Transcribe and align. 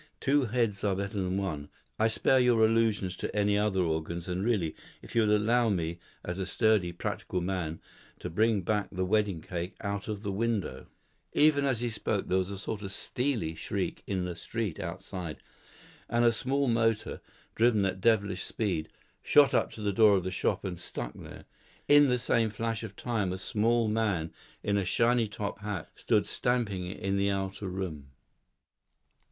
Two 0.19 0.45
heads 0.45 0.83
are 0.83 0.95
better 0.95 1.21
than 1.21 1.37
one 1.37 1.69
I 1.99 2.07
spare 2.07 2.39
you 2.39 2.65
allusions 2.65 3.15
to 3.17 3.35
any 3.35 3.55
other 3.55 3.83
organs 3.83 4.27
and 4.27 4.43
really, 4.43 4.73
if 5.03 5.13
you 5.13 5.21
would 5.21 5.29
allow 5.29 5.69
me, 5.69 5.99
as 6.23 6.39
a 6.39 6.47
sturdy, 6.47 6.91
practical 6.91 7.39
man, 7.39 7.79
to 8.17 8.27
bring 8.27 8.61
back 8.61 8.89
the 8.91 9.05
wedding 9.05 9.41
cake 9.41 9.75
out 9.81 10.07
of 10.07 10.23
the 10.23 10.31
window" 10.31 10.87
Even 11.33 11.65
as 11.65 11.81
he 11.81 11.89
spoke, 11.91 12.27
there 12.27 12.39
was 12.39 12.49
a 12.49 12.57
sort 12.57 12.81
of 12.81 12.91
steely 12.91 13.53
shriek 13.53 14.01
in 14.07 14.25
the 14.25 14.35
street 14.35 14.79
outside, 14.79 15.37
and 16.09 16.25
a 16.25 16.33
small 16.33 16.67
motor, 16.67 17.21
driven 17.53 17.85
at 17.85 18.01
devilish 18.01 18.41
speed, 18.41 18.89
shot 19.21 19.53
up 19.53 19.69
to 19.73 19.81
the 19.81 19.93
door 19.93 20.17
of 20.17 20.23
the 20.23 20.31
shop 20.31 20.65
and 20.65 20.79
stuck 20.79 21.13
there. 21.13 21.45
In 21.87 22.07
the 22.07 22.17
same 22.17 22.49
flash 22.49 22.81
of 22.81 22.95
time 22.95 23.31
a 23.31 23.37
small 23.37 23.87
man 23.87 24.31
in 24.63 24.77
a 24.77 24.83
shiny 24.83 25.27
top 25.27 25.59
hat 25.59 25.91
stood 25.95 26.25
stamping 26.25 26.87
in 26.87 27.17
the 27.17 27.29
outer 27.29 27.67
room. 27.67 28.07